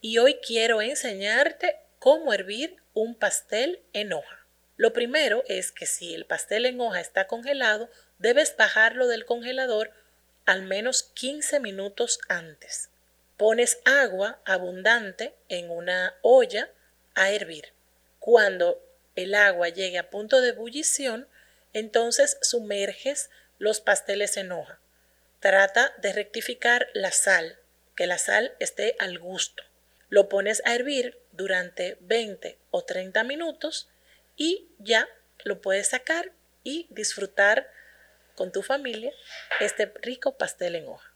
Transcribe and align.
y 0.00 0.18
hoy 0.18 0.38
quiero 0.46 0.82
enseñarte 0.82 1.76
cómo 1.98 2.32
hervir 2.32 2.76
un 2.94 3.14
pastel 3.14 3.80
en 3.92 4.12
hoja. 4.12 4.46
Lo 4.76 4.92
primero 4.92 5.42
es 5.48 5.72
que 5.72 5.86
si 5.86 6.14
el 6.14 6.26
pastel 6.26 6.66
en 6.66 6.80
hoja 6.80 7.00
está 7.00 7.26
congelado, 7.26 7.88
debes 8.18 8.56
bajarlo 8.56 9.06
del 9.06 9.24
congelador 9.24 9.90
al 10.44 10.62
menos 10.62 11.02
15 11.02 11.60
minutos 11.60 12.20
antes. 12.28 12.90
Pones 13.36 13.78
agua 13.84 14.40
abundante 14.44 15.34
en 15.48 15.70
una 15.70 16.14
olla 16.22 16.70
a 17.14 17.30
hervir. 17.30 17.72
Cuando 18.18 18.82
el 19.14 19.34
agua 19.34 19.68
llegue 19.68 19.98
a 19.98 20.10
punto 20.10 20.40
de 20.40 20.50
ebullición, 20.50 21.28
entonces 21.72 22.38
sumerges 22.42 23.30
los 23.58 23.80
pasteles 23.80 24.36
en 24.36 24.52
hoja. 24.52 24.78
Trata 25.40 25.94
de 25.98 26.12
rectificar 26.12 26.88
la 26.94 27.10
sal 27.10 27.58
que 27.94 28.06
la 28.06 28.18
sal 28.18 28.54
esté 28.60 28.94
al 28.98 29.18
gusto. 29.18 29.62
Lo 30.08 30.28
pones 30.28 30.62
a 30.64 30.74
hervir 30.74 31.18
durante 31.32 31.96
20 32.00 32.58
o 32.70 32.84
30 32.84 33.24
minutos 33.24 33.88
y 34.36 34.68
ya 34.78 35.08
lo 35.44 35.60
puedes 35.60 35.88
sacar 35.88 36.32
y 36.62 36.86
disfrutar 36.90 37.68
con 38.34 38.52
tu 38.52 38.62
familia 38.62 39.12
este 39.60 39.92
rico 40.02 40.36
pastel 40.36 40.76
en 40.76 40.88
hoja. 40.88 41.12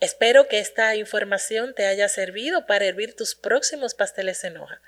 Espero 0.00 0.48
que 0.48 0.60
esta 0.60 0.96
información 0.96 1.74
te 1.74 1.86
haya 1.86 2.08
servido 2.08 2.66
para 2.66 2.86
hervir 2.86 3.14
tus 3.14 3.34
próximos 3.34 3.94
pasteles 3.94 4.44
en 4.44 4.56
hoja. 4.56 4.80